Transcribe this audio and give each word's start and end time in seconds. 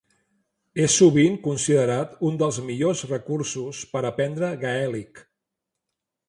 És 0.85 0.93
sovint 1.01 1.35
considerat 1.47 2.15
un 2.29 2.39
dels 2.43 2.57
millors 2.71 3.03
recursos 3.13 3.83
per 3.93 4.03
aprendre 4.11 4.51
gaèlic. 4.65 5.23